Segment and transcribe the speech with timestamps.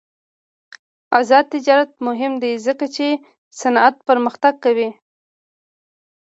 [1.19, 3.07] آزاد تجارت مهم دی ځکه چې
[3.59, 4.89] صنعت پرمختګ کوي.